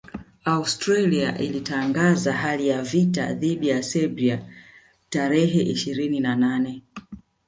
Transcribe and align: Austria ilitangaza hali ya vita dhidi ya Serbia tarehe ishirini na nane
Austria 0.45 1.37
ilitangaza 1.37 2.33
hali 2.33 2.67
ya 2.67 2.81
vita 2.81 3.33
dhidi 3.33 3.67
ya 3.69 3.83
Serbia 3.83 4.45
tarehe 5.09 5.59
ishirini 5.61 6.19
na 6.19 6.35
nane 6.35 6.81